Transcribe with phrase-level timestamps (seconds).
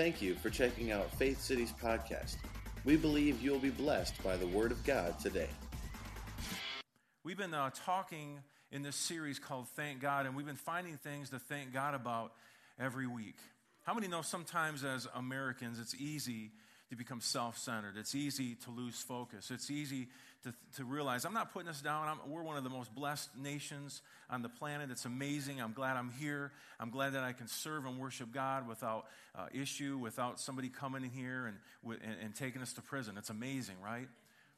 [0.00, 2.36] Thank you for checking out Faith Cities podcast.
[2.86, 5.50] We believe you'll be blessed by the Word of God today.
[7.22, 8.38] We've been uh, talking
[8.72, 12.32] in this series called Thank God, and we've been finding things to thank God about
[12.78, 13.36] every week.
[13.82, 16.52] How many know sometimes as Americans it's easy
[16.88, 17.98] to become self centered?
[17.98, 19.50] It's easy to lose focus.
[19.50, 20.08] It's easy
[20.44, 22.08] to, to realize I'm not putting us down.
[22.08, 24.90] I'm, we're one of the most blessed nations on the planet.
[24.90, 25.60] It's amazing.
[25.60, 26.52] I'm glad I'm here.
[26.78, 31.04] I'm glad that I can serve and worship God without uh, issue, without somebody coming
[31.04, 33.16] in here and, and, and taking us to prison.
[33.18, 34.08] It's amazing, right?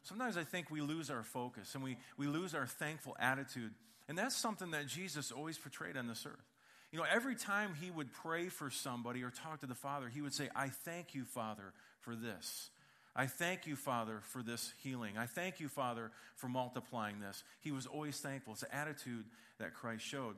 [0.04, 3.72] Sometimes I think we lose our focus and we, we lose our thankful attitude.
[4.08, 6.52] And that's something that Jesus always portrayed on this earth.
[6.90, 10.20] You know, every time he would pray for somebody or talk to the Father, he
[10.20, 12.68] would say, I thank you, Father, for this.
[13.14, 15.18] I thank you, Father, for this healing.
[15.18, 17.44] I thank you, Father, for multiplying this.
[17.60, 18.54] He was always thankful.
[18.54, 19.24] It's the attitude
[19.58, 20.36] that Christ showed.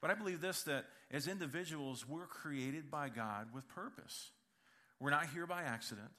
[0.00, 4.30] But I believe this that as individuals, we're created by God with purpose.
[5.00, 6.10] We're not here by accident,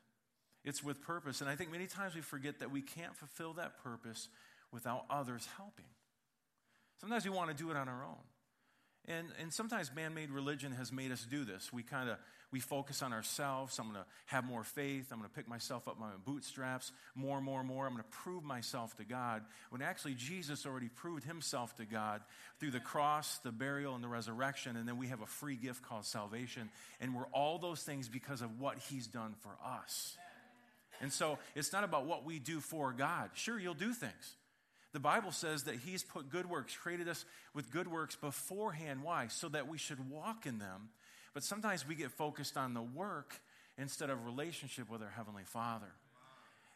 [0.64, 1.42] it's with purpose.
[1.42, 4.30] And I think many times we forget that we can't fulfill that purpose
[4.72, 5.86] without others helping.
[7.00, 8.24] Sometimes we want to do it on our own.
[9.08, 11.74] And, and sometimes man-made religion has made us do this.
[11.74, 12.18] We kind of
[12.52, 13.78] we focus on ourselves.
[13.78, 15.12] I'm going to have more faith.
[15.12, 17.86] I'm going to pick myself up by my bootstraps more more more.
[17.86, 19.44] I'm going to prove myself to God.
[19.70, 22.22] When actually Jesus already proved himself to God
[22.60, 24.76] through the cross, the burial, and the resurrection.
[24.76, 26.70] And then we have a free gift called salvation.
[27.00, 30.18] And we're all those things because of what he's done for us.
[31.02, 33.30] And so it's not about what we do for God.
[33.34, 34.36] Sure, you'll do things.
[34.92, 39.04] The Bible says that He's put good works, created us with good works beforehand.
[39.04, 39.28] Why?
[39.28, 40.90] So that we should walk in them.
[41.34, 43.40] But sometimes we get focused on the work
[43.78, 45.92] instead of relationship with our Heavenly Father.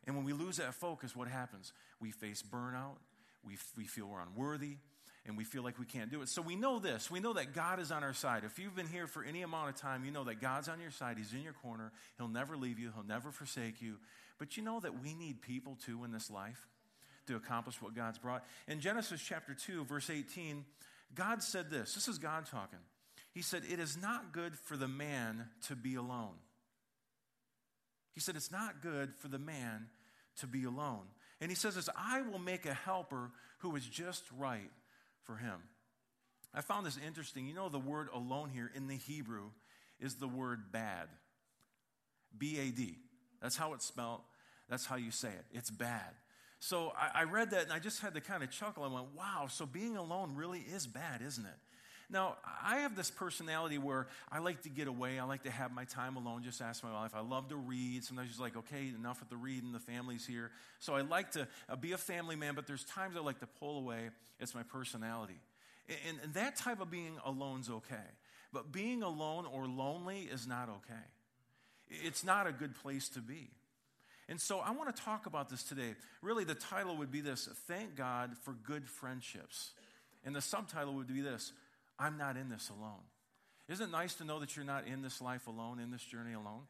[0.05, 1.73] And when we lose that focus, what happens?
[1.99, 2.97] We face burnout,
[3.45, 4.77] we, we feel we're unworthy,
[5.25, 6.29] and we feel like we can't do it.
[6.29, 7.09] So we know this.
[7.09, 8.43] We know that God is on our side.
[8.43, 10.91] If you've been here for any amount of time, you know that God's on your
[10.91, 11.17] side.
[11.17, 11.91] He's in your corner.
[12.17, 13.97] He'll never leave you, He'll never forsake you.
[14.37, 16.67] But you know that we need people too in this life
[17.27, 18.43] to accomplish what God's brought.
[18.67, 20.65] In Genesis chapter 2, verse 18,
[21.15, 22.79] God said this this is God talking.
[23.33, 26.35] He said, It is not good for the man to be alone.
[28.13, 29.87] He said, It's not good for the man
[30.39, 31.05] to be alone.
[31.41, 34.71] And he says this I will make a helper who is just right
[35.23, 35.59] for him.
[36.53, 37.47] I found this interesting.
[37.47, 39.49] You know, the word alone here in the Hebrew
[39.99, 41.07] is the word bad.
[42.37, 42.97] B A D.
[43.41, 44.21] That's how it's spelled.
[44.69, 45.45] That's how you say it.
[45.51, 46.13] It's bad.
[46.63, 48.85] So I, I read that and I just had to kind of chuckle.
[48.85, 51.57] I went, wow, so being alone really is bad, isn't it?
[52.09, 55.19] Now, I have this personality where I like to get away.
[55.19, 57.11] I like to have my time alone, just ask my wife.
[57.13, 58.05] I love to read.
[58.05, 60.51] Sometimes she's like, okay, enough with the reading, the family's here.
[60.79, 63.47] So I like to uh, be a family man, but there's times I like to
[63.59, 64.11] pull away.
[64.39, 65.41] It's my personality.
[66.07, 68.07] And, and that type of being alone's okay.
[68.53, 71.03] But being alone or lonely is not okay.
[71.89, 73.49] It's not a good place to be.
[74.29, 75.95] And so I want to talk about this today.
[76.21, 79.71] Really, the title would be this Thank God for Good Friendships.
[80.25, 81.51] And the subtitle would be this
[81.99, 83.03] I'm not in this alone.
[83.69, 86.33] Isn't it nice to know that you're not in this life alone, in this journey
[86.33, 86.63] alone?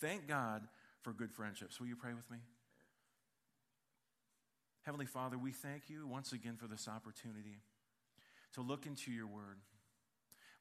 [0.00, 0.62] Thank God
[1.02, 1.80] for good friendships.
[1.80, 2.38] Will you pray with me?
[4.82, 7.58] Heavenly Father, we thank you once again for this opportunity
[8.54, 9.58] to look into your word.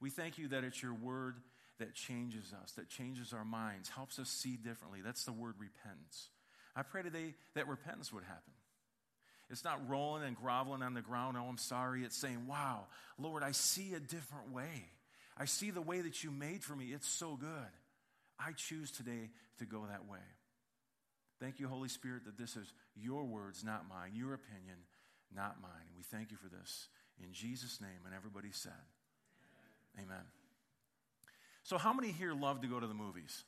[0.02, 1.38] We thank you that it's your word
[1.80, 5.02] that changes us, that changes our minds, helps us see differently.
[5.04, 6.30] That's the word repentance.
[6.76, 8.54] I pray today that repentance would happen.
[9.50, 12.04] It's not rolling and groveling on the ground, oh, I'm sorry.
[12.04, 12.86] It's saying, wow,
[13.20, 14.86] Lord, I see a different way.
[15.38, 16.86] I see the way that you made for me.
[16.86, 17.50] It's so good.
[18.40, 20.20] I choose today to go that way.
[21.40, 24.78] Thank you, Holy Spirit, that this is your words, not mine, your opinion,
[25.34, 25.86] not mine.
[25.88, 26.88] And we thank you for this.
[27.22, 28.72] In Jesus' name, and everybody said,
[29.98, 30.08] Amen.
[30.10, 30.35] Amen.
[31.66, 33.44] So, how many here love to go to the movies?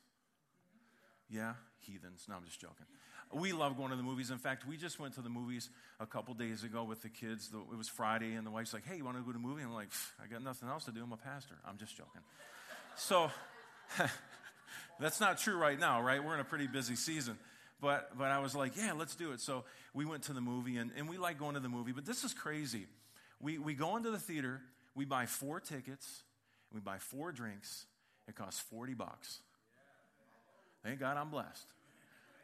[1.30, 2.26] Yeah, heathens.
[2.28, 2.86] No, I'm just joking.
[3.32, 4.32] We love going to the movies.
[4.32, 5.70] In fact, we just went to the movies
[6.00, 7.48] a couple days ago with the kids.
[7.54, 9.62] It was Friday, and the wife's like, "Hey, you want to go to a movie?"
[9.62, 9.90] I'm like,
[10.20, 11.00] "I got nothing else to do.
[11.04, 12.22] I'm a pastor." I'm just joking.
[12.96, 13.30] So,
[14.98, 16.22] that's not true right now, right?
[16.22, 17.38] We're in a pretty busy season.
[17.80, 19.40] But, but I was like, yeah, let's do it.
[19.40, 19.62] So
[19.94, 21.92] we went to the movie, and, and we like going to the movie.
[21.92, 22.86] But this is crazy.
[23.40, 24.60] We, we go into the theater,
[24.96, 26.24] we buy four tickets,
[26.74, 27.86] we buy four drinks,
[28.28, 29.40] it costs 40 bucks.
[30.84, 31.66] Thank God I'm blessed.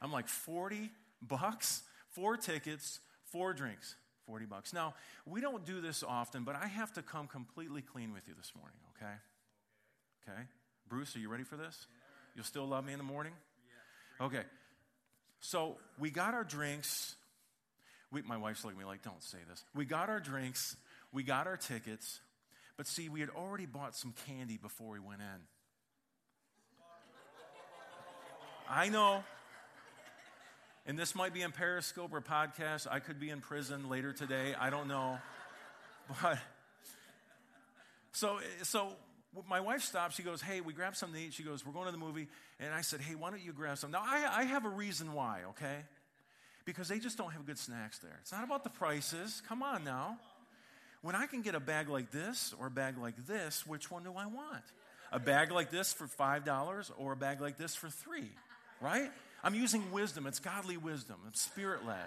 [0.02, 0.90] I'm like, 40
[1.22, 1.82] bucks?
[2.10, 3.96] Four tickets, four drinks,
[4.26, 4.72] 40 bucks.
[4.72, 4.94] Now,
[5.26, 8.52] we don't do this often, but I have to come completely clean with you this
[8.56, 9.12] morning, okay?
[10.22, 10.42] Okay?
[10.88, 11.86] Bruce, are you ready for this?
[12.36, 13.32] You'll still love me in the morning?
[14.20, 14.42] Okay.
[15.40, 17.16] So we got our drinks.
[18.12, 19.64] We, my wife's looking at me like, don't say this.
[19.74, 20.76] We got our drinks,
[21.12, 22.20] we got our tickets,
[22.76, 25.40] but see, we had already bought some candy before we went in.
[28.68, 29.22] I know.
[30.86, 32.86] And this might be in Periscope or podcast.
[32.90, 34.54] I could be in prison later today.
[34.58, 35.18] I don't know.
[36.22, 36.38] But
[38.12, 38.92] so, so
[39.48, 40.16] my wife stops.
[40.16, 41.32] She goes, Hey, we grabbed something to eat.
[41.32, 42.28] She goes, We're going to the movie.
[42.60, 43.90] And I said, Hey, why don't you grab some?
[43.90, 45.78] Now, I, I have a reason why, okay?
[46.66, 48.18] Because they just don't have good snacks there.
[48.20, 49.42] It's not about the prices.
[49.48, 50.18] Come on now.
[51.00, 54.04] When I can get a bag like this or a bag like this, which one
[54.04, 54.64] do I want?
[55.10, 58.30] A bag like this for $5 or a bag like this for 3
[58.84, 59.10] right?
[59.42, 60.26] I'm using wisdom.
[60.26, 61.16] It's godly wisdom.
[61.28, 62.06] It's spirit led.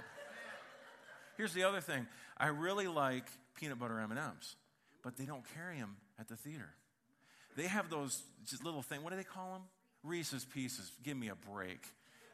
[1.35, 2.06] Here's the other thing.
[2.38, 3.25] I really like
[3.56, 4.56] peanut butter M&Ms,
[5.03, 6.69] but they don't carry them at the theater.
[7.56, 9.03] They have those just little thing.
[9.03, 9.62] What do they call them?
[10.03, 10.91] Reese's Pieces.
[11.03, 11.79] Give me a break.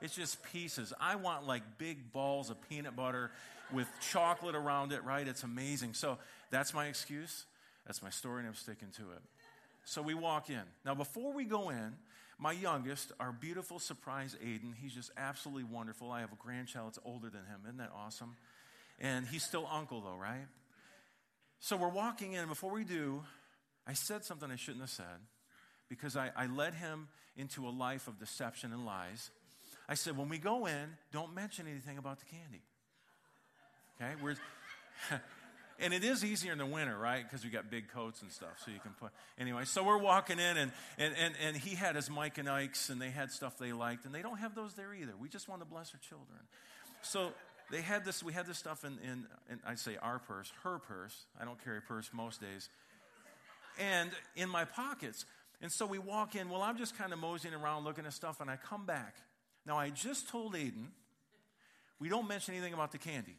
[0.02, 0.92] It's just pieces.
[1.00, 3.32] I want like big balls of peanut butter
[3.72, 5.26] with chocolate around it, right?
[5.26, 5.94] It's amazing.
[5.94, 6.18] So
[6.52, 7.46] that's my excuse.
[7.86, 9.22] That's my story, and I'm sticking to it.
[9.86, 10.62] So we walk in.
[10.86, 11.94] Now, before we go in,
[12.44, 16.12] my youngest, our beautiful surprise Aiden, he's just absolutely wonderful.
[16.12, 17.62] I have a grandchild that's older than him.
[17.64, 18.36] Isn't that awesome?
[19.00, 20.46] And he's still uncle, though, right?
[21.62, 22.40] So we're walking in.
[22.40, 23.24] And before we do,
[23.88, 25.22] I said something I shouldn't have said
[25.88, 27.08] because I, I led him
[27.38, 29.32] into a life of deception and lies.
[29.88, 32.62] I said, when we go in, don't mention anything about the candy.
[33.96, 34.22] Okay?
[34.22, 34.36] We're.
[35.80, 37.24] And it is easier in the winter, right?
[37.24, 39.12] Because we got big coats and stuff, so you can put.
[39.40, 42.90] Anyway, so we're walking in, and, and, and, and he had his Mike and Ike's,
[42.90, 45.14] and they had stuff they liked, and they don't have those there either.
[45.20, 46.40] We just want to bless our children.
[47.02, 47.32] So
[47.72, 50.78] they had this, we had this stuff in, in, in I'd say our purse, her
[50.78, 51.26] purse.
[51.42, 52.70] I don't carry a purse most days.
[53.80, 55.26] And in my pockets.
[55.60, 56.50] And so we walk in.
[56.50, 59.16] Well, I'm just kind of moseying around looking at stuff, and I come back.
[59.66, 60.88] Now, I just told Aiden,
[62.00, 63.38] we don't mention anything about the candy.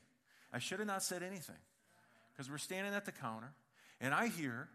[0.53, 1.57] I should have not said anything
[2.35, 3.53] because we're standing at the counter,
[4.01, 4.69] and I hear,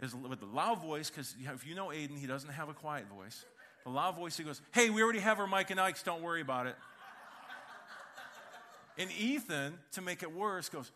[0.00, 3.06] is with the loud voice, because if you know Aiden, he doesn't have a quiet
[3.08, 3.44] voice.
[3.84, 6.40] The loud voice, he goes, Hey, we already have our Mike and Ike's, don't worry
[6.40, 6.74] about it.
[8.98, 10.90] and Ethan, to make it worse, goes,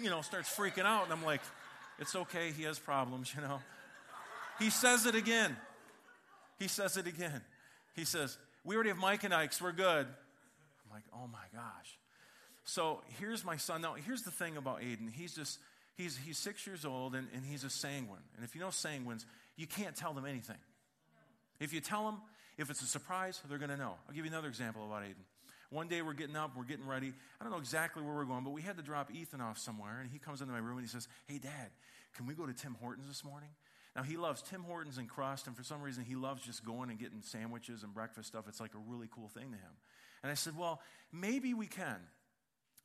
[0.00, 1.40] you know, starts freaking out, and I'm like,
[1.98, 3.60] It's okay, he has problems, you know.
[4.58, 5.56] He says it again.
[6.58, 7.42] He says it again.
[7.94, 10.06] He says, We already have Mike and Ike's, we're good.
[10.06, 11.98] I'm like, Oh my gosh.
[12.66, 13.80] So here's my son.
[13.80, 15.10] Now, here's the thing about Aiden.
[15.10, 15.60] He's just,
[15.96, 18.18] he's, he's six years old and, and he's a sanguine.
[18.34, 19.24] And if you know sanguines,
[19.56, 20.58] you can't tell them anything.
[21.60, 22.16] If you tell them,
[22.58, 23.94] if it's a surprise, they're going to know.
[24.08, 25.24] I'll give you another example about Aiden.
[25.70, 27.12] One day we're getting up, we're getting ready.
[27.40, 30.00] I don't know exactly where we're going, but we had to drop Ethan off somewhere.
[30.00, 31.70] And he comes into my room and he says, Hey, Dad,
[32.16, 33.50] can we go to Tim Hortons this morning?
[33.94, 36.90] Now, he loves Tim Hortons and crust, and for some reason, he loves just going
[36.90, 38.44] and getting sandwiches and breakfast stuff.
[38.46, 39.72] It's like a really cool thing to him.
[40.22, 40.80] And I said, Well,
[41.12, 41.98] maybe we can.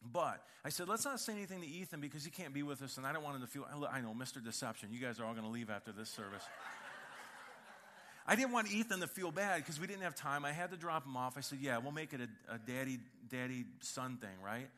[0.02, 2.98] But I said, let's not say anything to Ethan because he can't be with us,
[2.98, 3.66] and I don't want him to feel.
[3.92, 4.44] I know, Mr.
[4.44, 4.90] Deception.
[4.92, 6.44] You guys are all going to leave after this service.
[8.28, 10.46] I didn't want Ethan to feel bad because we didn't have time.
[10.46, 11.38] I had to drop him off.
[11.38, 13.00] I said, yeah, we'll make it a, a daddy,
[13.30, 14.70] daddy son thing, right?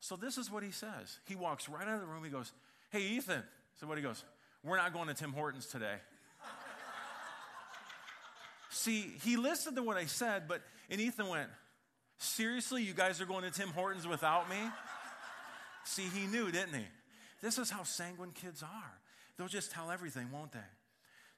[0.00, 1.18] So this is what he says.
[1.26, 2.24] He walks right out of the room.
[2.24, 2.52] He goes,
[2.90, 3.42] hey, Ethan.
[3.78, 4.24] So what he goes,
[4.64, 5.96] we're not going to Tim Hortons today.
[8.70, 11.50] See, he listened to what I said, but, and Ethan went,
[12.22, 14.58] Seriously, you guys are going to Tim Hortons without me?
[15.84, 16.84] See, he knew, didn't he?
[17.40, 18.98] This is how sanguine kids are.
[19.36, 20.58] They'll just tell everything, won't they?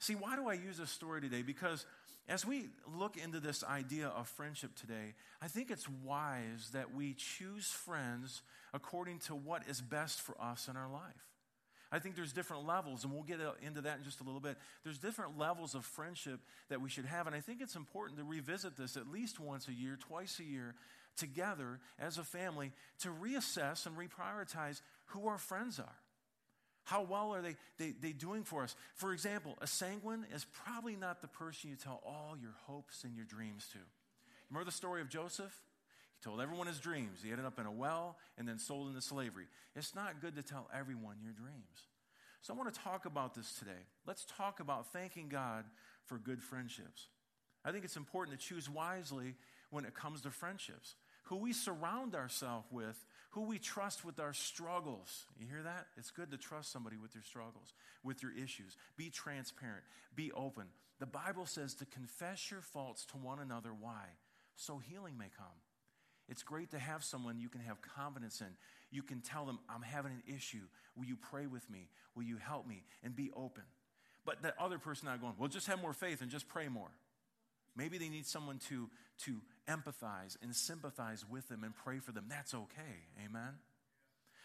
[0.00, 1.42] See, why do I use this story today?
[1.42, 1.86] Because
[2.28, 2.66] as we
[2.98, 8.42] look into this idea of friendship today, I think it's wise that we choose friends
[8.74, 11.31] according to what is best for us in our life.
[11.92, 14.40] I think there's different levels, and we'll get uh, into that in just a little
[14.40, 14.56] bit.
[14.82, 18.24] There's different levels of friendship that we should have, and I think it's important to
[18.24, 20.74] revisit this at least once a year, twice a year,
[21.18, 25.96] together as a family to reassess and reprioritize who our friends are.
[26.84, 28.74] How well are they, they, they doing for us?
[28.94, 33.14] For example, a sanguine is probably not the person you tell all your hopes and
[33.14, 33.78] your dreams to.
[34.50, 35.54] Remember the story of Joseph?
[36.22, 37.20] Told everyone his dreams.
[37.22, 39.46] He ended up in a well and then sold into slavery.
[39.74, 41.88] It's not good to tell everyone your dreams.
[42.42, 43.86] So I want to talk about this today.
[44.06, 45.64] Let's talk about thanking God
[46.04, 47.08] for good friendships.
[47.64, 49.34] I think it's important to choose wisely
[49.70, 50.94] when it comes to friendships.
[51.26, 55.24] Who we surround ourselves with, who we trust with our struggles.
[55.38, 55.86] You hear that?
[55.96, 58.76] It's good to trust somebody with your struggles, with your issues.
[58.96, 59.84] Be transparent,
[60.16, 60.64] be open.
[60.98, 63.70] The Bible says to confess your faults to one another.
[63.70, 64.04] Why?
[64.56, 65.46] So healing may come.
[66.32, 68.46] It's great to have someone you can have confidence in.
[68.90, 70.62] You can tell them, I'm having an issue.
[70.96, 71.90] Will you pray with me?
[72.16, 72.84] Will you help me?
[73.04, 73.64] And be open.
[74.24, 76.88] But that other person not going, well, just have more faith and just pray more.
[77.76, 78.88] Maybe they need someone to,
[79.24, 82.24] to empathize and sympathize with them and pray for them.
[82.30, 83.04] That's okay.
[83.22, 83.58] Amen?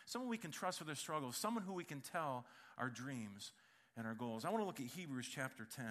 [0.06, 2.46] Someone we can trust for their struggles, someone who we can tell
[2.78, 3.54] our dreams
[3.96, 4.44] and our goals.
[4.44, 5.86] I want to look at Hebrews chapter 10.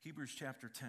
[0.00, 0.88] Hebrews chapter 10.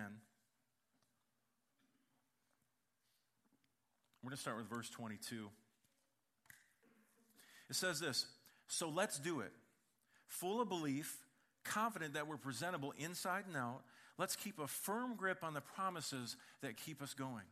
[4.22, 5.50] We're going to start with verse 22.
[7.70, 8.26] It says this
[8.68, 9.52] So let's do it.
[10.28, 11.18] Full of belief,
[11.64, 13.82] confident that we're presentable inside and out,
[14.18, 17.46] let's keep a firm grip on the promises that keep us going.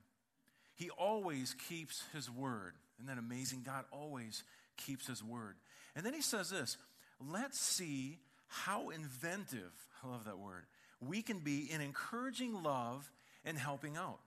[0.75, 2.73] He always keeps his word.
[2.97, 3.63] Isn't that amazing?
[3.65, 4.43] God always
[4.77, 5.55] keeps his word.
[5.95, 6.77] And then he says this
[7.19, 9.71] let's see how inventive,
[10.03, 10.65] I love that word,
[11.01, 13.09] we can be in encouraging love
[13.43, 14.19] and helping out.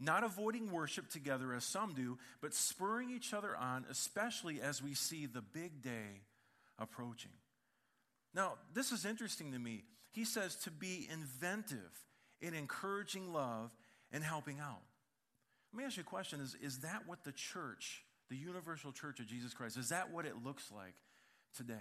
[0.00, 4.94] Not avoiding worship together as some do, but spurring each other on, especially as we
[4.94, 6.22] see the big day
[6.78, 7.32] approaching.
[8.34, 9.82] Now, this is interesting to me.
[10.10, 12.06] He says to be inventive
[12.40, 13.74] in encouraging love
[14.12, 14.82] and helping out.
[15.72, 19.18] Let me ask you a question is, is that what the church, the universal church
[19.20, 20.94] of Jesus Christ, is that what it looks like
[21.56, 21.74] today?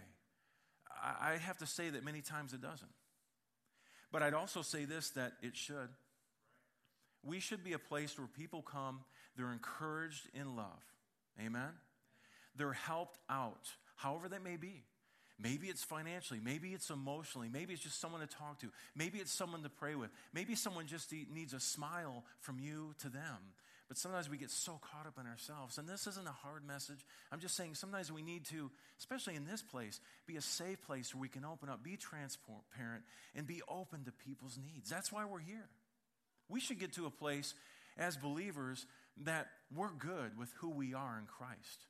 [1.04, 2.92] I, I have to say that many times it doesn't.
[4.12, 5.90] But I'd also say this that it should.
[7.24, 9.02] We should be a place where people come,
[9.36, 10.84] they're encouraged in love.
[11.40, 11.70] Amen?
[12.56, 14.84] They're helped out, however that may be.
[15.40, 19.32] Maybe it's financially, maybe it's emotionally, maybe it's just someone to talk to, maybe it's
[19.32, 23.38] someone to pray with, maybe someone just needs a smile from you to them.
[23.88, 25.78] But sometimes we get so caught up in ourselves.
[25.78, 27.00] And this isn't a hard message.
[27.32, 28.70] I'm just saying sometimes we need to,
[29.00, 33.06] especially in this place, be a safe place where we can open up, be transparent,
[33.34, 34.90] and be open to people's needs.
[34.90, 35.70] That's why we're here.
[36.50, 37.54] We should get to a place
[37.98, 38.86] as believers
[39.24, 41.86] that we're good with who we are in Christ.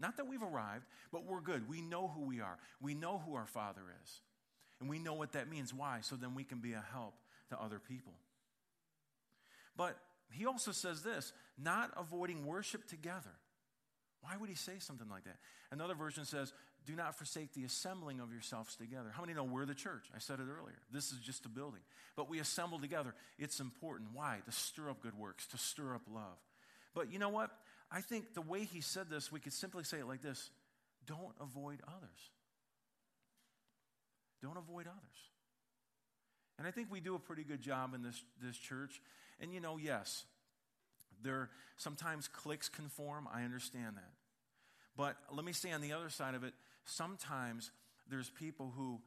[0.00, 1.68] Not that we've arrived, but we're good.
[1.68, 2.58] We know who we are.
[2.80, 4.20] We know who our Father is.
[4.80, 5.74] And we know what that means.
[5.74, 5.98] Why?
[6.02, 7.14] So then we can be a help
[7.50, 8.12] to other people.
[9.76, 9.96] But
[10.30, 13.34] he also says this not avoiding worship together.
[14.20, 15.36] Why would he say something like that?
[15.70, 16.52] Another version says,
[16.88, 19.12] do not forsake the assembling of yourselves together.
[19.14, 20.06] How many know we're the church?
[20.16, 20.78] I said it earlier.
[20.90, 21.82] This is just a building.
[22.16, 23.14] But we assemble together.
[23.38, 24.08] It's important.
[24.14, 24.38] Why?
[24.46, 26.38] To stir up good works, to stir up love.
[26.94, 27.50] But you know what?
[27.92, 30.50] I think the way he said this, we could simply say it like this
[31.06, 32.30] don't avoid others.
[34.42, 35.18] Don't avoid others.
[36.58, 39.02] And I think we do a pretty good job in this, this church.
[39.40, 40.24] And you know, yes,
[41.22, 43.28] there sometimes cliques can form.
[43.30, 44.12] I understand that.
[44.96, 46.54] But let me say on the other side of it,
[46.88, 47.70] sometimes
[48.10, 48.98] there's people who,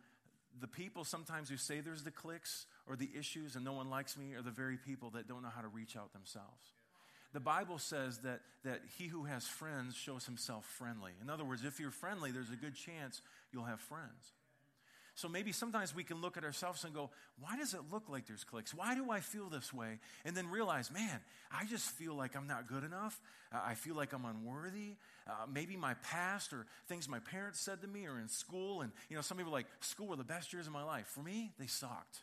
[0.59, 4.17] the people sometimes who say there's the cliques or the issues and no one likes
[4.17, 6.71] me are the very people that don't know how to reach out themselves.
[7.33, 11.13] The Bible says that, that he who has friends shows himself friendly.
[11.21, 13.21] In other words, if you're friendly, there's a good chance
[13.53, 14.33] you'll have friends.
[15.21, 18.25] So maybe sometimes we can look at ourselves and go, why does it look like
[18.25, 18.73] there's clicks?
[18.73, 19.99] Why do I feel this way?
[20.25, 21.19] And then realize, man,
[21.51, 23.21] I just feel like I'm not good enough.
[23.53, 24.95] I feel like I'm unworthy.
[25.27, 28.81] Uh, maybe my past or things my parents said to me or in school.
[28.81, 31.05] And, you know, some people are like, school were the best years of my life.
[31.05, 32.21] For me, they sucked.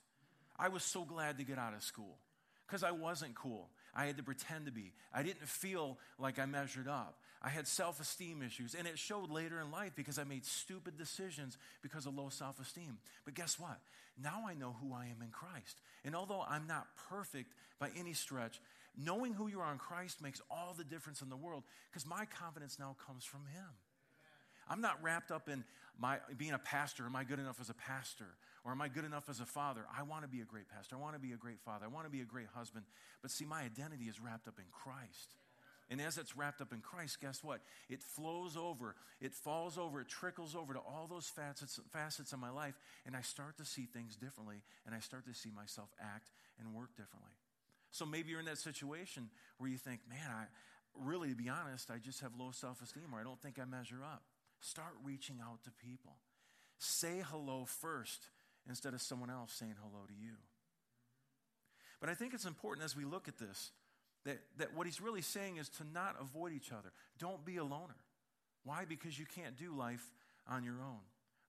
[0.59, 2.19] I was so glad to get out of school
[2.67, 3.69] because I wasn't cool.
[3.95, 4.93] I had to pretend to be.
[5.15, 7.17] I didn't feel like I measured up.
[7.43, 10.99] I had self esteem issues, and it showed later in life because I made stupid
[10.99, 12.99] decisions because of low self esteem.
[13.25, 13.79] But guess what?
[14.21, 15.81] Now I know who I am in Christ.
[16.05, 18.61] And although I'm not perfect by any stretch,
[18.97, 22.25] knowing who you are in Christ makes all the difference in the world because my
[22.27, 23.69] confidence now comes from Him.
[24.69, 25.65] I'm not wrapped up in
[25.99, 27.05] my being a pastor.
[27.05, 28.27] Am I good enough as a pastor?
[28.65, 29.83] Or am I good enough as a father?
[29.97, 30.97] I want to be a great pastor.
[30.97, 31.87] I want to be a great father.
[31.87, 32.85] I want to be a great husband.
[33.23, 35.35] But see, my identity is wrapped up in Christ.
[35.91, 37.61] And as it's wrapped up in Christ, guess what?
[37.89, 42.39] It flows over, it falls over, it trickles over to all those facets, facets of
[42.39, 42.75] my life,
[43.07, 46.31] and I start to see things differently, and I start to see myself act
[46.61, 47.33] and work differently.
[47.91, 50.45] So maybe you're in that situation where you think, man, I
[50.95, 53.65] really, to be honest, I just have low self esteem, or I don't think I
[53.65, 54.23] measure up.
[54.61, 56.17] Start reaching out to people.
[56.79, 58.29] Say hello first
[58.69, 60.35] instead of someone else saying hello to you.
[62.01, 63.71] But I think it's important as we look at this
[64.25, 66.93] that, that what he's really saying is to not avoid each other.
[67.19, 67.97] Don't be a loner.
[68.65, 68.85] Why?
[68.85, 70.13] Because you can't do life
[70.49, 71.01] on your own.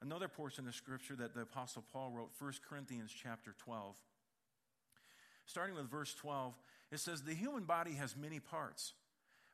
[0.02, 3.96] Another portion of scripture that the apostle Paul wrote, 1 Corinthians chapter 12.
[5.46, 6.54] Starting with verse 12,
[6.92, 8.94] it says, The human body has many parts,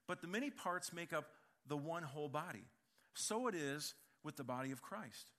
[0.08, 1.26] but the many parts make up
[1.68, 2.66] the one whole body.
[3.14, 5.32] So it is with the body of Christ.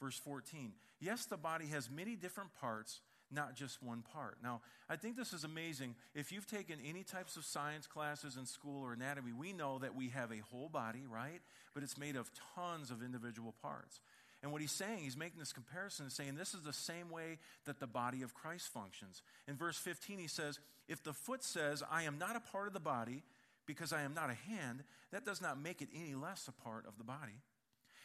[0.00, 3.00] Verse 14, Yes, the body has many different parts
[3.32, 4.36] not just one part.
[4.42, 5.94] Now, I think this is amazing.
[6.14, 9.94] If you've taken any types of science classes in school or anatomy, we know that
[9.94, 11.40] we have a whole body, right?
[11.74, 14.00] But it's made of tons of individual parts.
[14.42, 17.38] And what he's saying, he's making this comparison, and saying this is the same way
[17.64, 19.22] that the body of Christ functions.
[19.46, 20.58] In verse 15, he says,
[20.88, 23.22] If the foot says, I am not a part of the body
[23.66, 26.86] because I am not a hand, that does not make it any less a part
[26.86, 27.40] of the body.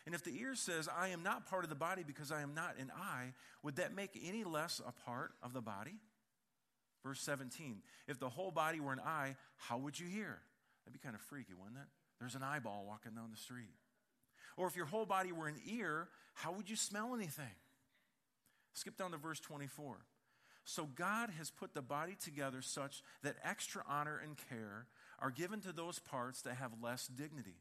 [0.08, 2.54] And if the ear says, I am not part of the body because I am
[2.54, 5.96] not an eye, would that make any less a part of the body?
[7.04, 10.40] Verse 17 If the whole body were an eye, how would you hear?
[10.86, 11.88] That'd be kind of freaky, wouldn't it?
[12.22, 13.76] There's an eyeball walking down the street.
[14.56, 17.56] Or if your whole body were an ear, how would you smell anything?
[18.76, 19.98] Skip down to verse 24.
[20.64, 24.88] So God has put the body together such that extra honor and care
[25.20, 27.58] are given to those parts that have less dignity.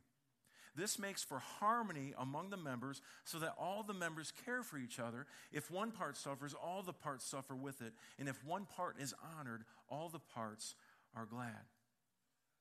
[0.76, 5.00] This makes for harmony among the members so that all the members care for each
[5.00, 5.26] other.
[5.50, 7.94] If one part suffers, all the parts suffer with it.
[8.18, 10.74] And if one part is honored, all the parts
[11.16, 11.64] are glad.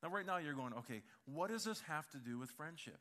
[0.01, 2.99] Now, right now, you're going, okay, what does this have to do with friendship?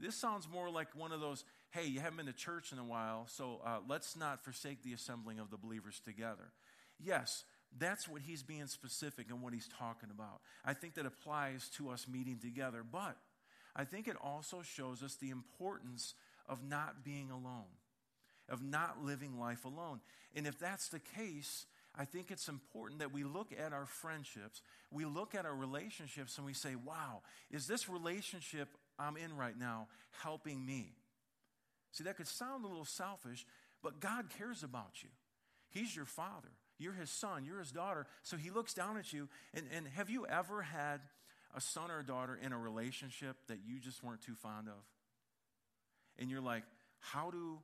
[0.00, 2.84] This sounds more like one of those, hey, you haven't been to church in a
[2.84, 6.52] while, so uh, let's not forsake the assembling of the believers together.
[6.98, 7.44] Yes,
[7.78, 10.40] that's what he's being specific and what he's talking about.
[10.64, 13.16] I think that applies to us meeting together, but
[13.74, 16.14] I think it also shows us the importance
[16.46, 17.70] of not being alone,
[18.48, 20.00] of not living life alone.
[20.34, 24.62] And if that's the case, I think it's important that we look at our friendships,
[24.90, 29.58] we look at our relationships, and we say, wow, is this relationship I'm in right
[29.58, 29.88] now
[30.22, 30.92] helping me?
[31.92, 33.46] See, that could sound a little selfish,
[33.82, 35.10] but God cares about you.
[35.70, 38.06] He's your father, you're his son, you're his daughter.
[38.22, 39.28] So he looks down at you.
[39.54, 41.00] And, and have you ever had
[41.54, 44.82] a son or a daughter in a relationship that you just weren't too fond of?
[46.18, 46.64] And you're like,
[47.00, 47.58] how do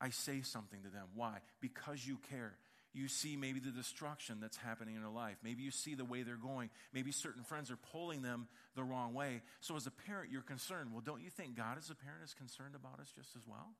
[0.00, 1.06] I say something to them?
[1.14, 1.38] Why?
[1.60, 2.54] Because you care.
[2.94, 5.36] You see maybe the destruction that's happening in their life.
[5.44, 6.70] Maybe you see the way they're going.
[6.92, 9.42] Maybe certain friends are pulling them the wrong way.
[9.60, 10.90] So, as a parent, you're concerned.
[10.92, 13.58] Well, don't you think God, as a parent, is concerned about us just as well?
[13.58, 13.74] Amen.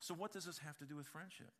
[0.00, 1.50] So, what does this have to do with friendship?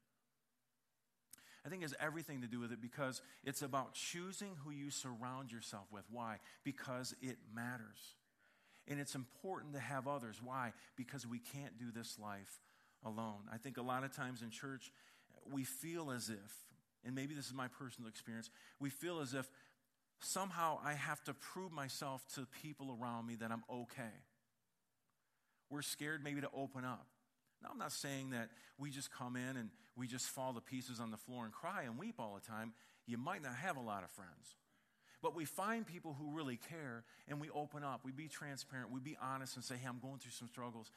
[1.65, 4.91] I think it has everything to do with it because it's about choosing who you
[4.91, 6.05] surround yourself with.
[6.11, 6.39] Why?
[6.65, 8.17] Because it matters.
[8.89, 10.41] And it's important to have others.
[10.43, 10.73] Why?
[10.97, 12.61] Because we can't do this life
[13.05, 13.43] alone.
[13.53, 14.91] I think a lot of times in church,
[15.53, 16.53] we feel as if,
[17.05, 19.49] and maybe this is my personal experience, we feel as if
[20.21, 24.17] somehow I have to prove myself to people around me that I'm okay.
[25.71, 27.07] We're scared maybe to open up.
[27.63, 31.01] Now, I'm not saying that we just come in and we just fall to pieces
[31.01, 32.73] on the floor and cry and weep all the time.
[33.07, 34.57] You might not have a lot of friends.
[35.23, 38.01] But we find people who really care and we open up.
[38.05, 38.91] We be transparent.
[38.91, 40.91] We be honest and say, hey, I'm going through some struggles.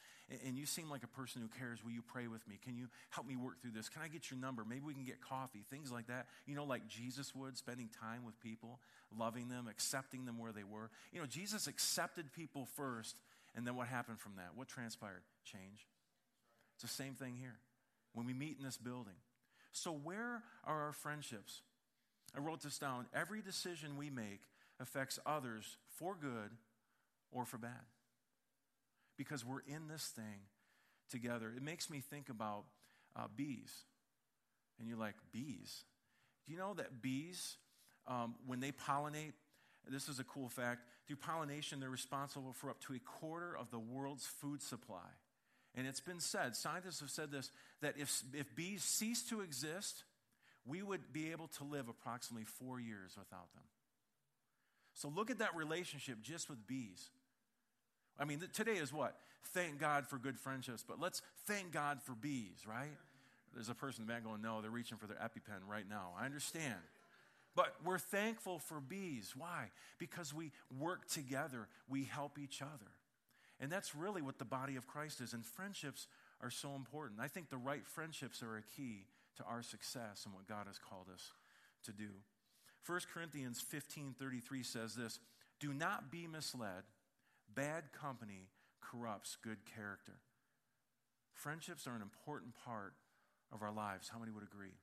[0.46, 1.84] And, you seem like a person who cares.
[1.84, 2.58] Will you pray with me?
[2.64, 3.90] Can you help me work through this?
[3.90, 4.64] Can I get your number?
[4.66, 6.26] Maybe we can get coffee, things like that.
[6.46, 8.80] You know, like Jesus would, spending time with people,
[9.14, 10.90] loving them, accepting them where they were.
[11.12, 13.16] You know, Jesus accepted people first.
[13.54, 14.52] And then what happened from that?
[14.54, 15.22] What transpired?
[15.44, 15.86] Change.
[16.74, 17.58] It's the same thing here
[18.12, 19.14] when we meet in this building.
[19.72, 21.62] So, where are our friendships?
[22.36, 23.06] I wrote this down.
[23.14, 24.40] Every decision we make
[24.80, 26.50] affects others for good
[27.30, 27.84] or for bad
[29.16, 30.46] because we're in this thing
[31.10, 31.52] together.
[31.56, 32.64] It makes me think about
[33.16, 33.72] uh, bees.
[34.78, 35.84] And you're like, bees?
[36.46, 37.56] Do you know that bees,
[38.06, 39.32] um, when they pollinate,
[39.88, 43.70] this is a cool fact, through pollination, they're responsible for up to a quarter of
[43.70, 45.08] the world's food supply.
[45.76, 50.04] And it's been said, scientists have said this, that if, if bees cease to exist,
[50.66, 53.64] we would be able to live approximately four years without them.
[54.94, 57.10] So look at that relationship just with bees.
[58.18, 59.16] I mean, today is what?
[59.48, 62.96] Thank God for good friendships, but let's thank God for bees, right?
[63.52, 66.12] There's a person in the back going, no, they're reaching for their EpiPen right now.
[66.18, 66.74] I understand.
[67.56, 69.34] But we're thankful for bees.
[69.36, 69.70] Why?
[69.98, 72.90] Because we work together, we help each other.
[73.60, 75.32] And that's really what the body of Christ is.
[75.32, 76.06] And friendships
[76.42, 77.20] are so important.
[77.20, 80.78] I think the right friendships are a key to our success and what God has
[80.78, 81.32] called us
[81.84, 82.10] to do.
[82.86, 85.20] 1 Corinthians 15:33 says this,
[85.58, 86.84] "Do not be misled.
[87.48, 90.20] Bad company corrupts good character."
[91.32, 92.94] Friendships are an important part
[93.50, 94.08] of our lives.
[94.08, 94.76] How many would agree?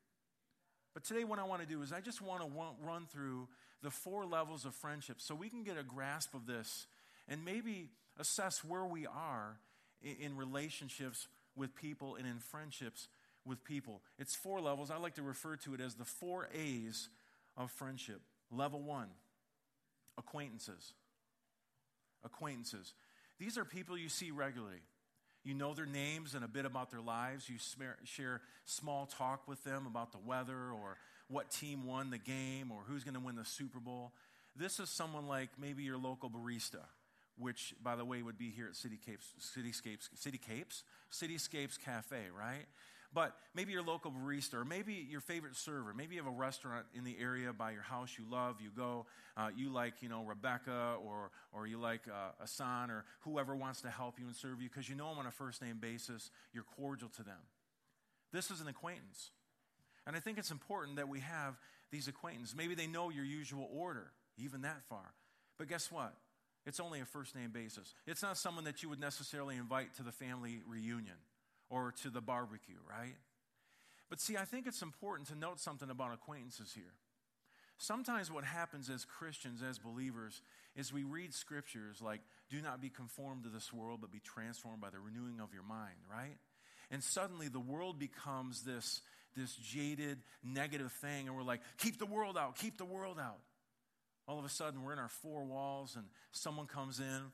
[0.94, 3.50] But today, what I want to do is I just want to run through
[3.82, 6.88] the four levels of friendship so we can get a grasp of this
[7.28, 9.58] and maybe assess where we are
[10.02, 13.08] in relationships with people and in friendships
[13.46, 14.02] with people.
[14.18, 14.92] It's four levels.
[14.92, 17.10] I like to refer to it as the four A's
[17.58, 18.22] of friendship.
[18.52, 19.10] Level one
[20.18, 20.94] acquaintances.
[22.24, 22.94] Acquaintances.
[23.40, 24.82] These are people you see regularly.
[25.44, 27.50] You know their names and a bit about their lives.
[27.50, 27.56] You
[28.04, 30.98] share small talk with them about the weather or
[31.28, 34.12] what team won the game or who's going to win the Super Bowl.
[34.56, 36.84] This is someone like maybe your local barista
[37.42, 42.66] which, by the way, would be here at Cityscapes, Cityscapes, Cityscapes, Cityscapes Cafe, right?
[43.14, 45.94] But maybe your local barista, or maybe your favorite server.
[45.94, 48.62] Maybe you have a restaurant in the area by your house you love.
[48.62, 53.04] You go, uh, you like, you know, Rebecca, or or you like uh, Asan, or
[53.22, 55.62] whoever wants to help you and serve you because you know them on a first
[55.62, 56.32] name basis.
[56.54, 57.42] You're cordial to them.
[58.32, 59.32] This is an acquaintance,
[60.08, 61.60] and I think it's important that we have
[61.92, 62.56] these acquaintances.
[62.56, 65.14] Maybe they know your usual order, even that far.
[65.58, 66.14] But guess what?
[66.66, 67.94] It's only a first name basis.
[68.06, 71.18] It's not someone that you would necessarily invite to the family reunion
[71.70, 73.16] or to the barbecue, right?
[74.10, 76.94] But see, I think it's important to note something about acquaintances here.
[77.78, 80.42] Sometimes what happens as Christians, as believers,
[80.76, 84.82] is we read scriptures like, do not be conformed to this world, but be transformed
[84.82, 86.38] by the renewing of your mind, right?
[86.92, 89.02] And suddenly the world becomes this,
[89.36, 93.40] this jaded, negative thing, and we're like, keep the world out, keep the world out.
[94.32, 97.34] All of a sudden, we're in our four walls, and someone comes in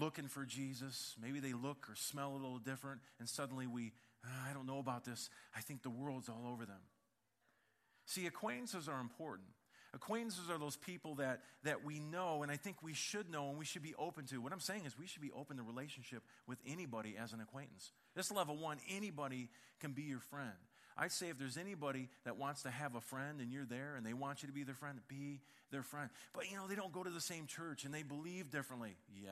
[0.00, 1.14] looking for Jesus.
[1.22, 3.92] Maybe they look or smell a little different, and suddenly we,
[4.24, 5.30] ah, I don't know about this.
[5.56, 6.80] I think the world's all over them.
[8.06, 9.46] See, acquaintances are important.
[9.94, 13.56] Acquaintances are those people that, that we know, and I think we should know and
[13.56, 14.38] we should be open to.
[14.38, 17.92] What I'm saying is we should be open to relationship with anybody as an acquaintance.
[18.16, 20.50] This level one, anybody can be your friend.
[20.96, 24.06] I say if there's anybody that wants to have a friend and you're there and
[24.06, 25.40] they want you to be their friend, be
[25.72, 26.08] their friend.
[26.32, 28.96] But you know, they don't go to the same church and they believe differently.
[29.14, 29.30] Yeah?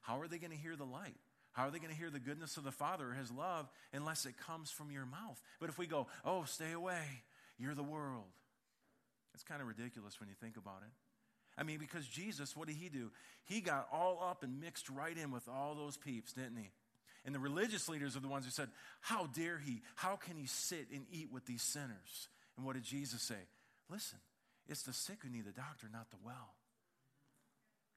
[0.00, 1.16] How are they going to hear the light?
[1.52, 4.36] How are they going to hear the goodness of the Father, His love, unless it
[4.36, 5.40] comes from your mouth?
[5.60, 7.04] But if we go, oh, stay away,
[7.58, 8.24] you're the world.
[9.34, 10.92] It's kind of ridiculous when you think about it.
[11.56, 13.12] I mean, because Jesus, what did He do?
[13.44, 16.70] He got all up and mixed right in with all those peeps, didn't He?
[17.24, 18.68] And the religious leaders are the ones who said,
[19.00, 19.82] How dare he?
[19.96, 22.28] How can he sit and eat with these sinners?
[22.56, 23.48] And what did Jesus say?
[23.90, 24.18] Listen,
[24.68, 26.54] it's the sick who need the doctor, not the well.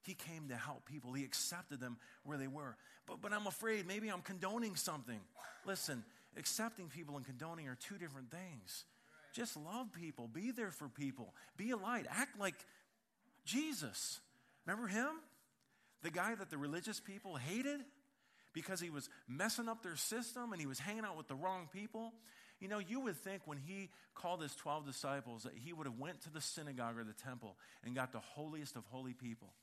[0.04, 1.12] He came to help people.
[1.12, 2.78] He accepted them where they were.
[3.06, 5.20] But, but I'm afraid maybe I'm condoning something.
[5.66, 6.04] Listen,
[6.38, 8.86] accepting people and condoning are two different things.
[9.34, 12.56] Just love people, be there for people, be a light, act like
[13.46, 14.20] Jesus.
[14.66, 15.10] Remember him?
[16.04, 17.82] The guy that the religious people hated?
[18.58, 21.70] Because he was messing up their system and he was hanging out with the wrong
[21.72, 22.12] people.
[22.60, 26.00] You know, you would think when he called his 12 disciples that he would have
[26.00, 29.54] went to the synagogue or the temple and got the holiest of holy people.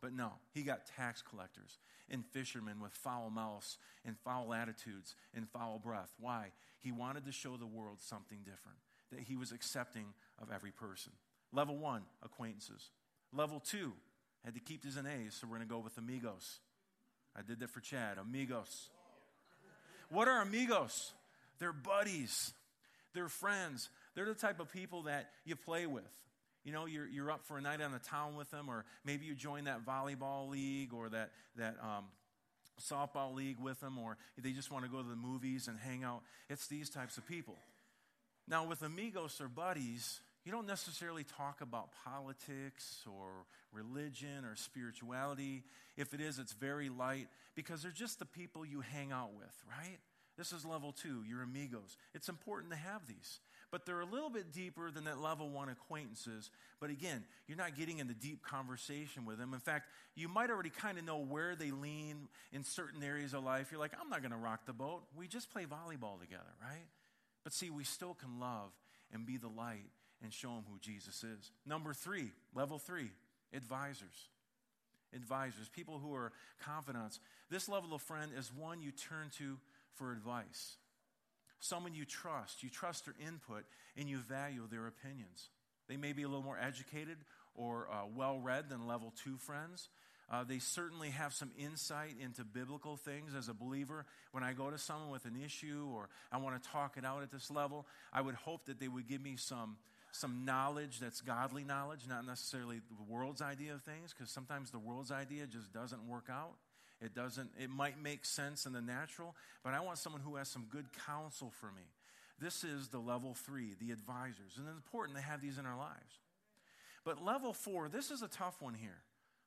[0.00, 1.76] But no, he got tax collectors
[2.08, 6.10] and fishermen with foul mouths and foul attitudes and foul breath.
[6.18, 6.52] Why?
[6.78, 8.78] He wanted to show the world something different,
[9.10, 10.06] that he was accepting
[10.40, 11.12] of every person.
[11.52, 12.88] Level one, acquaintances.
[13.30, 13.92] Level two,
[14.42, 16.60] had to keep these in A's, so we're going to go with amigos.
[17.38, 18.18] I did that for Chad.
[18.18, 18.88] Amigos.
[20.10, 21.12] What are amigos?
[21.58, 22.52] They're buddies,
[23.14, 23.90] they're friends.
[24.14, 26.02] They're the type of people that you play with.
[26.64, 29.24] You know, you're, you're up for a night on the town with them, or maybe
[29.26, 32.04] you join that volleyball league or that, that um,
[32.80, 36.02] softball league with them, or they just want to go to the movies and hang
[36.02, 36.22] out.
[36.50, 37.54] It's these types of people.
[38.48, 43.28] Now, with amigos or buddies, you don't necessarily talk about politics or
[43.72, 45.64] religion or spirituality.
[45.96, 49.62] If it is, it's very light because they're just the people you hang out with,
[49.68, 49.98] right?
[50.38, 51.96] This is level two, your amigos.
[52.14, 53.40] It's important to have these,
[53.72, 56.50] but they're a little bit deeper than that level one acquaintances.
[56.80, 59.52] But again, you're not getting into deep conversation with them.
[59.52, 63.42] In fact, you might already kind of know where they lean in certain areas of
[63.42, 63.72] life.
[63.72, 65.02] You're like, I'm not going to rock the boat.
[65.16, 66.86] We just play volleyball together, right?
[67.42, 68.70] But see, we still can love
[69.12, 69.90] and be the light
[70.22, 71.50] and show them who Jesus is.
[71.66, 73.10] Number three, level three,
[73.52, 74.28] advisors.
[75.14, 77.18] Advisors, people who are confidants.
[77.50, 79.56] This level of friend is one you turn to
[79.94, 80.76] for advice.
[81.60, 82.62] Someone you trust.
[82.62, 83.64] You trust their input
[83.96, 85.48] and you value their opinions.
[85.88, 87.16] They may be a little more educated
[87.54, 89.88] or uh, well read than level two friends.
[90.30, 94.04] Uh, they certainly have some insight into biblical things as a believer.
[94.32, 97.22] When I go to someone with an issue or I want to talk it out
[97.22, 99.78] at this level, I would hope that they would give me some
[100.18, 104.78] some knowledge that's godly knowledge, not necessarily the world's idea of things, because sometimes the
[104.78, 106.54] world's idea just doesn't work out.
[107.00, 110.48] It doesn't, it might make sense in the natural, but I want someone who has
[110.48, 111.84] some good counsel for me.
[112.40, 114.56] This is the level three, the advisors.
[114.56, 116.20] And it's important to have these in our lives.
[117.04, 119.02] But level four, this is a tough one here.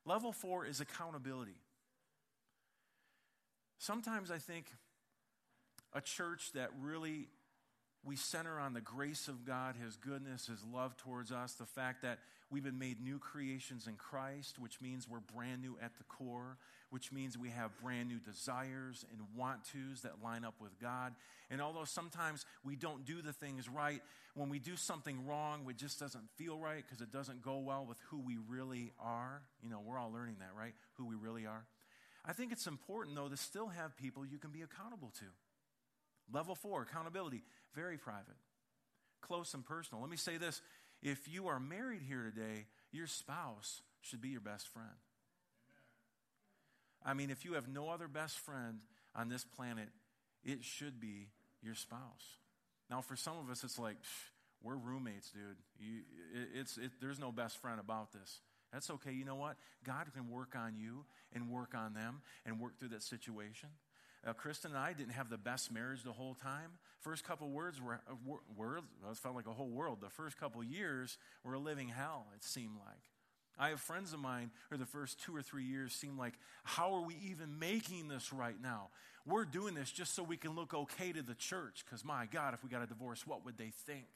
[0.05, 1.57] Level four is accountability.
[3.77, 4.65] Sometimes I think
[5.93, 7.27] a church that really
[8.03, 12.01] we center on the grace of God, His goodness, His love towards us, the fact
[12.01, 16.03] that we've been made new creations in Christ, which means we're brand new at the
[16.05, 16.57] core,
[16.89, 21.13] which means we have brand new desires and want tos that line up with God.
[21.49, 24.01] And although sometimes we don't do the things right,
[24.35, 27.85] when we do something wrong, it just doesn't feel right because it doesn't go well
[27.87, 29.41] with who we really are.
[29.61, 30.73] You know, we're all learning that, right?
[30.97, 31.65] Who we really are.
[32.25, 35.25] I think it's important, though, to still have people you can be accountable to.
[36.31, 37.43] Level four, accountability,
[37.75, 38.37] very private,
[39.21, 40.01] close and personal.
[40.01, 40.61] Let me say this
[41.01, 44.89] if you are married here today, your spouse should be your best friend.
[47.03, 48.79] I mean, if you have no other best friend
[49.15, 49.89] on this planet,
[50.43, 51.29] it should be
[51.61, 52.37] your spouse.
[52.89, 53.97] Now, for some of us, it's like,
[54.63, 55.57] we're roommates, dude.
[55.79, 56.01] You,
[56.33, 58.41] it, it's, it, there's no best friend about this.
[58.71, 59.11] That's okay.
[59.11, 59.55] You know what?
[59.83, 63.69] God can work on you and work on them and work through that situation.
[64.37, 66.71] Kristen and I didn't have the best marriage the whole time.
[66.99, 67.99] First couple words were,
[68.55, 69.99] words, well, it felt like a whole world.
[70.01, 73.01] The first couple years were a living hell, it seemed like.
[73.57, 76.93] I have friends of mine who the first two or three years seemed like, how
[76.93, 78.89] are we even making this right now?
[79.25, 82.53] We're doing this just so we can look okay to the church, because my God,
[82.53, 84.07] if we got a divorce, what would they think?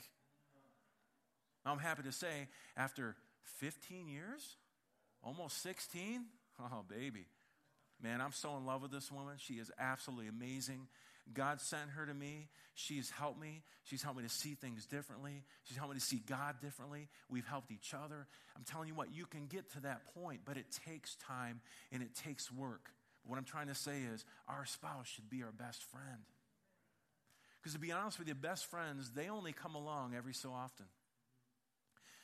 [1.65, 3.15] I'm happy to say, after
[3.57, 4.57] 15 years,
[5.23, 6.25] almost 16,
[6.59, 7.25] oh, baby.
[8.01, 9.36] Man, I'm so in love with this woman.
[9.38, 10.88] She is absolutely amazing.
[11.34, 12.49] God sent her to me.
[12.75, 13.63] She's helped me.
[13.84, 15.43] She's helped me to see things differently.
[15.63, 17.08] She's helped me to see God differently.
[17.29, 18.27] We've helped each other.
[18.55, 22.03] I'm telling you what, you can get to that point, but it takes time and
[22.03, 22.91] it takes work.
[23.23, 26.25] But what I'm trying to say is our spouse should be our best friend.
[27.60, 30.86] Because to be honest with you, best friends, they only come along every so often.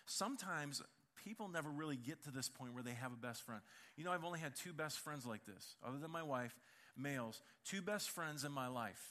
[0.06, 0.84] Sometimes
[1.24, 3.62] people never really get to this point where they have a best friend.
[3.96, 6.56] You know, I've only had two best friends like this, other than my wife,
[6.98, 7.42] males.
[7.66, 9.02] Two best friends in my life.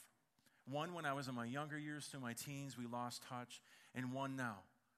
[0.69, 3.61] One when I was in my younger years through my teens, we lost touch,
[3.95, 4.57] and one now.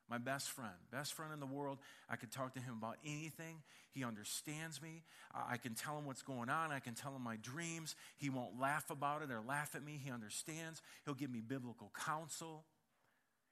[0.09, 1.79] My best friend, best friend in the world.
[2.09, 3.63] I could talk to him about anything.
[3.91, 5.03] He understands me.
[5.33, 6.71] I can tell him what's going on.
[6.71, 7.95] I can tell him my dreams.
[8.17, 9.99] He won't laugh about it or laugh at me.
[10.03, 10.81] He understands.
[11.05, 12.65] He'll give me biblical counsel.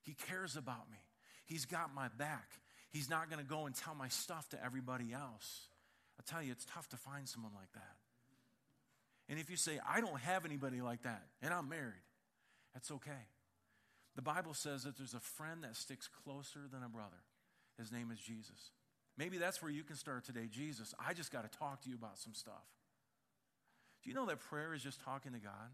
[0.03, 0.97] He cares about me.
[1.45, 2.59] He's got my back.
[2.91, 5.67] He's not going to go and tell my stuff to everybody else.
[6.19, 7.95] i tell you, it's tough to find someone like that.
[9.29, 12.03] And if you say, I don't have anybody like that, and I'm married,
[12.73, 13.25] that's okay.
[14.15, 17.23] The Bible says that there's a friend that sticks closer than a brother.
[17.77, 18.71] His name is Jesus.
[19.17, 20.47] Maybe that's where you can start today.
[20.51, 22.65] Jesus, I just got to talk to you about some stuff.
[24.03, 25.71] Do you know that prayer is just talking to God?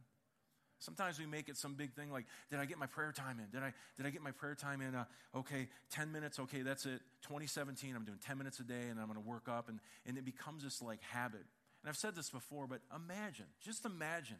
[0.80, 3.50] Sometimes we make it some big thing like, did I get my prayer time in?
[3.50, 4.94] Did I, did I get my prayer time in?
[4.94, 7.02] Uh, okay, 10 minutes, okay, that's it.
[7.24, 9.70] 2017, I'm doing 10 minutes a day and I'm going to work up.
[9.70, 11.42] And, and it becomes this like habit.
[11.82, 14.38] And I've said this before, but imagine, just imagine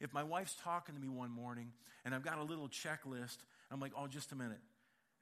[0.00, 1.72] if my wife's talking to me one morning
[2.04, 3.38] and I've got a little checklist.
[3.70, 4.60] I'm like, oh, just a minute.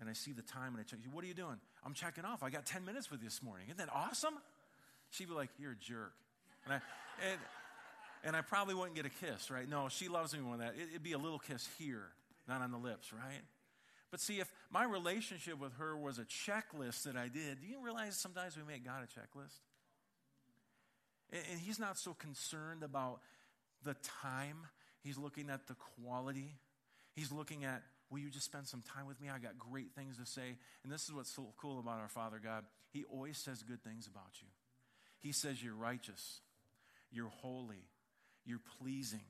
[0.00, 1.56] And I see the time and I check, what are you doing?
[1.84, 2.42] I'm checking off.
[2.42, 3.66] I got 10 minutes with you this morning.
[3.68, 4.34] Isn't that awesome?
[5.10, 6.12] She'd be like, you're a jerk.
[6.64, 6.80] And I,
[7.30, 7.40] and,
[8.24, 9.68] and I probably wouldn't get a kiss, right?
[9.68, 10.74] No, she loves me more than that.
[10.74, 12.08] It, it'd be a little kiss here,
[12.48, 13.42] not on the lips, right?
[14.10, 17.82] But see, if my relationship with her was a checklist that I did, do you
[17.82, 19.58] realize sometimes we make God a checklist?
[21.30, 23.20] And, and He's not so concerned about
[23.84, 24.66] the time,
[25.02, 26.56] He's looking at the quality.
[27.14, 29.28] He's looking at, will you just spend some time with me?
[29.28, 30.56] I got great things to say.
[30.84, 32.64] And this is what's so cool about our Father God.
[32.92, 34.48] He always says good things about you.
[35.18, 36.40] He says you're righteous,
[37.10, 37.88] you're holy,
[38.48, 39.20] you're pleasing,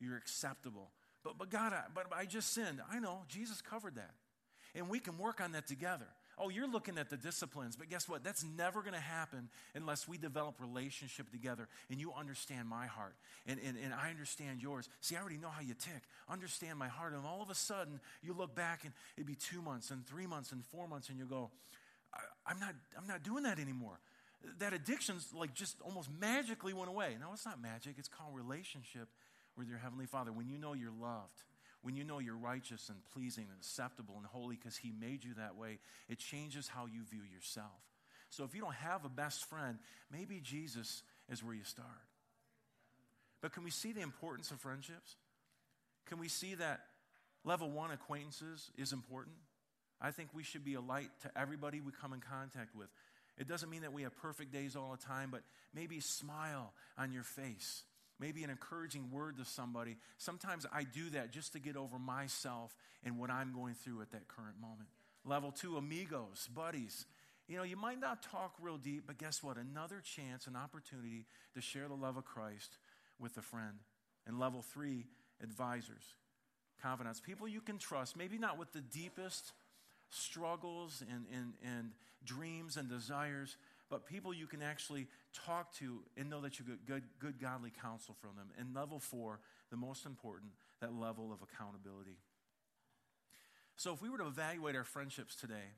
[0.00, 0.90] you're acceptable.
[1.22, 2.80] But, but God, I, but I just sinned.
[2.90, 4.14] I know, Jesus covered that.
[4.74, 6.06] And we can work on that together.
[6.40, 8.22] Oh, you're looking at the disciplines, but guess what?
[8.22, 13.16] That's never going to happen unless we develop relationship together and you understand my heart
[13.44, 14.88] and, and, and I understand yours.
[15.00, 16.02] See, I already know how you tick.
[16.28, 17.12] Understand my heart.
[17.12, 20.26] And all of a sudden, you look back and it'd be two months and three
[20.26, 21.50] months and four months, and you go,
[22.46, 23.98] I'm not, I'm not doing that anymore
[24.58, 27.16] that addiction's like just almost magically went away.
[27.20, 27.94] No, it's not magic.
[27.98, 29.08] It's called relationship
[29.56, 30.32] with your Heavenly Father.
[30.32, 31.44] When you know you're loved,
[31.82, 35.34] when you know you're righteous and pleasing and acceptable and holy because He made you
[35.34, 37.82] that way, it changes how you view yourself.
[38.30, 39.78] So if you don't have a best friend,
[40.12, 41.86] maybe Jesus is where you start.
[43.40, 45.16] But can we see the importance of friendships?
[46.06, 46.80] Can we see that
[47.44, 49.36] level one acquaintances is important?
[50.00, 52.88] I think we should be a light to everybody we come in contact with.
[53.38, 55.42] It doesn't mean that we have perfect days all the time, but
[55.74, 57.84] maybe a smile on your face.
[58.20, 59.96] Maybe an encouraging word to somebody.
[60.16, 62.74] Sometimes I do that just to get over myself
[63.04, 64.88] and what I'm going through at that current moment.
[65.24, 67.06] Level two, amigos, buddies.
[67.46, 69.56] You know, you might not talk real deep, but guess what?
[69.56, 72.76] Another chance, an opportunity to share the love of Christ
[73.20, 73.78] with a friend.
[74.26, 75.06] And level three,
[75.42, 76.02] advisors,
[76.82, 79.52] confidants, people you can trust, maybe not with the deepest
[80.10, 81.92] struggles and, and, and
[82.24, 83.56] dreams and desires,
[83.90, 87.72] but people you can actually talk to and know that you get good, good godly
[87.82, 88.48] counsel from them.
[88.58, 92.18] And level four, the most important, that level of accountability.
[93.76, 95.74] So, if we were to evaluate our friendships today,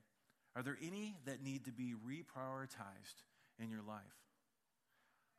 [0.57, 3.23] are there any that need to be reprioritized
[3.63, 4.01] in your life?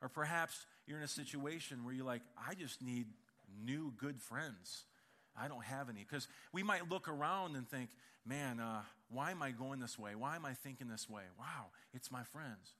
[0.00, 3.06] Or perhaps you're in a situation where you're like, I just need
[3.64, 4.84] new good friends.
[5.36, 6.04] I don't have any.
[6.08, 7.90] Because we might look around and think,
[8.26, 10.14] man, uh, why am I going this way?
[10.14, 11.22] Why am I thinking this way?
[11.38, 12.74] Wow, it's my friends.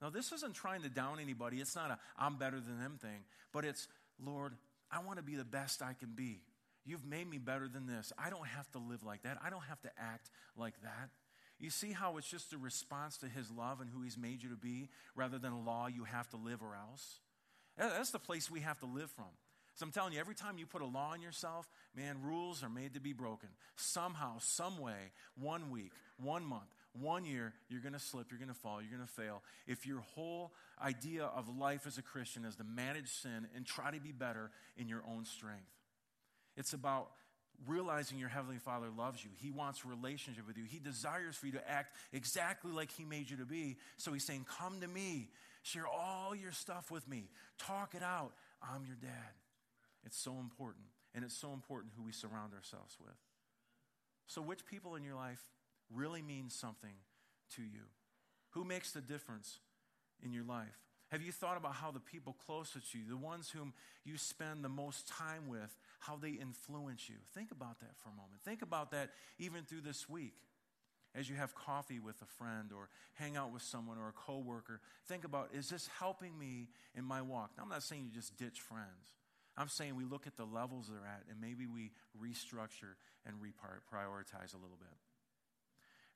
[0.00, 1.58] Now, this isn't trying to down anybody.
[1.58, 3.88] It's not a I'm better than them thing, but it's,
[4.24, 4.52] Lord,
[4.90, 6.40] I want to be the best I can be.
[6.84, 8.12] You've made me better than this.
[8.18, 9.38] I don't have to live like that.
[9.44, 11.10] I don't have to act like that.
[11.58, 14.50] You see how it's just a response to his love and who he's made you
[14.50, 17.18] to be rather than a law you have to live or else?
[17.76, 19.26] That's the place we have to live from.
[19.78, 22.68] So I'm telling you, every time you put a law on yourself, man, rules are
[22.68, 23.48] made to be broken.
[23.76, 28.48] Somehow, some way, one week, one month, one year, you're going to slip, you're going
[28.48, 29.40] to fall, you're going to fail.
[29.68, 30.52] If your whole
[30.84, 34.50] idea of life as a Christian is to manage sin and try to be better
[34.76, 35.70] in your own strength,
[36.56, 37.10] it's about
[37.64, 39.30] realizing your Heavenly Father loves you.
[39.36, 40.64] He wants relationship with you.
[40.64, 43.76] He desires for you to act exactly like He made you to be.
[43.96, 45.28] So He's saying, Come to me,
[45.62, 47.28] share all your stuff with me,
[47.60, 48.32] talk it out.
[48.60, 49.34] I'm your dad.
[50.04, 50.86] It's so important.
[51.14, 53.16] And it's so important who we surround ourselves with.
[54.26, 55.40] So, which people in your life
[55.92, 56.94] really mean something
[57.56, 57.88] to you?
[58.50, 59.58] Who makes the difference
[60.22, 60.78] in your life?
[61.10, 63.72] Have you thought about how the people closest to you, the ones whom
[64.04, 67.16] you spend the most time with, how they influence you?
[67.34, 68.42] Think about that for a moment.
[68.44, 70.34] Think about that even through this week.
[71.14, 74.82] As you have coffee with a friend or hang out with someone or a coworker,
[75.06, 77.52] think about is this helping me in my walk?
[77.56, 79.17] Now, I'm not saying you just ditch friends.
[79.58, 82.94] I'm saying we look at the levels they're at and maybe we restructure
[83.26, 84.96] and reprioritize a little bit.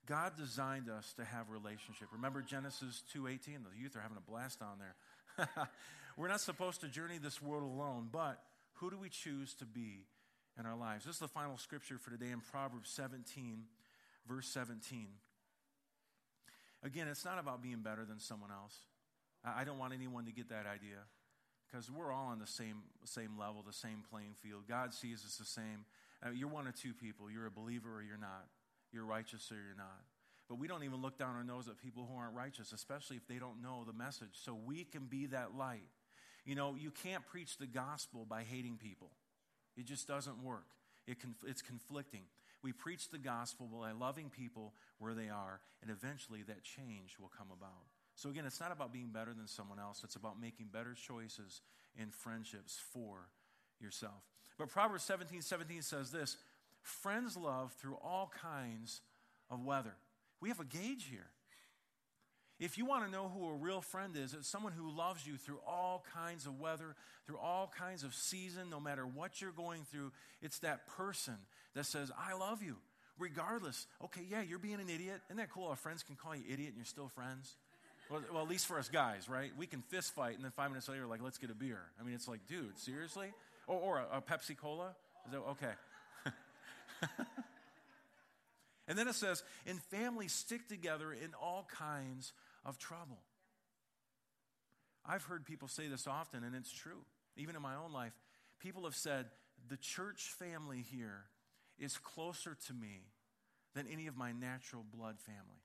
[0.06, 2.08] God designed us to have relationship.
[2.12, 5.48] Remember Genesis 2:18, the youth are having a blast down there.
[6.16, 8.42] We're not supposed to journey this world alone, but
[8.74, 10.06] who do we choose to be
[10.58, 11.04] in our lives?
[11.04, 13.64] This is the final scripture for today in Proverbs 17,
[14.28, 15.08] verse 17.
[16.84, 18.76] Again, it's not about being better than someone else.
[19.44, 20.98] I don't want anyone to get that idea
[21.72, 24.62] because we're all on the same, same level, the same playing field.
[24.68, 25.86] God sees us the same.
[26.24, 28.46] Uh, you're one of two people you're a believer or you're not,
[28.92, 30.02] you're righteous or you're not.
[30.48, 33.26] But we don't even look down our nose at people who aren't righteous, especially if
[33.26, 34.32] they don't know the message.
[34.32, 35.88] So we can be that light.
[36.44, 39.10] You know, you can't preach the gospel by hating people,
[39.76, 40.66] it just doesn't work.
[41.06, 42.22] It conf- it's conflicting.
[42.62, 47.30] We preach the gospel by loving people where they are, and eventually that change will
[47.36, 47.88] come about.
[48.14, 51.60] So, again, it's not about being better than someone else, it's about making better choices
[51.98, 53.28] in friendships for
[53.80, 54.22] yourself.
[54.58, 56.36] But Proverbs 17 17 says this
[56.82, 59.00] Friends love through all kinds
[59.50, 59.94] of weather.
[60.40, 61.26] We have a gauge here.
[62.58, 65.36] If you want to know who a real friend is, it's someone who loves you
[65.36, 66.94] through all kinds of weather,
[67.26, 70.12] through all kinds of season, no matter what you're going through.
[70.40, 71.34] It's that person
[71.74, 72.76] that says, I love you,
[73.18, 73.86] regardless.
[74.04, 75.22] Okay, yeah, you're being an idiot.
[75.26, 75.66] Isn't that cool?
[75.66, 77.56] Our friends can call you idiot and you're still friends.
[78.12, 79.50] Well, well, at least for us guys, right?
[79.56, 81.80] We can fist fight, and then five minutes later, like, let's get a beer.
[81.98, 83.28] I mean, it's like, dude, seriously?
[83.66, 84.94] Or, or a, a Pepsi Cola?
[85.24, 85.72] Is that okay?
[88.88, 92.32] and then it says, "In families stick together in all kinds
[92.66, 93.18] of trouble."
[95.06, 97.04] I've heard people say this often, and it's true.
[97.36, 98.12] Even in my own life,
[98.60, 99.26] people have said,
[99.68, 101.24] the church family here
[101.78, 103.00] is closer to me
[103.74, 105.61] than any of my natural blood family.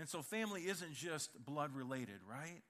[0.00, 2.62] And so family isn't just blood related, right?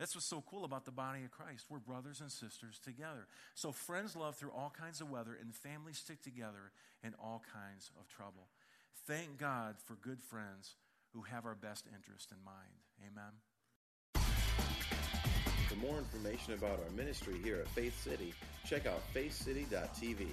[0.00, 1.66] That's what's so cool about the body of Christ.
[1.70, 3.28] We're brothers and sisters together.
[3.54, 6.72] So friends love through all kinds of weather, and families stick together
[7.04, 8.48] in all kinds of trouble.
[9.06, 10.74] Thank God for good friends
[11.12, 12.74] who have our best interest in mind.
[13.06, 13.32] Amen.
[15.68, 18.34] For more information about our ministry here at Faith City,
[18.66, 20.26] check out faithcity.tv.